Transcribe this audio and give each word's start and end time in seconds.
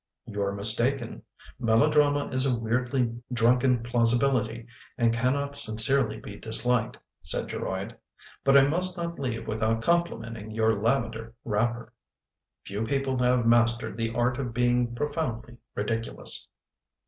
"You're 0.25 0.51
mistaken. 0.51 1.21
Melodrama 1.59 2.27
is 2.29 2.47
a 2.47 2.57
weirdly 2.57 3.21
drunken 3.31 3.83
plausibility 3.83 4.65
and 4.97 5.13
can 5.13 5.33
not 5.33 5.55
sincerely 5.55 6.19
be 6.19 6.37
disliked," 6.39 6.97
said 7.21 7.47
Geroid." 7.49 7.95
But 8.43 8.57
I 8.57 8.65
must 8.67 8.97
not 8.97 9.19
leave 9.19 9.45
without 9.47 9.83
complimenting 9.83 10.49
your 10.49 10.73
lavender 10.73 11.35
wrapper. 11.45 11.93
Few 12.65 12.83
people 12.83 13.19
have 13.19 13.45
mastered 13.45 13.95
the 13.95 14.11
art 14.15 14.39
of 14.39 14.55
being 14.55 14.95
profoundly 14.95 15.57
ridiculous." 15.75 16.47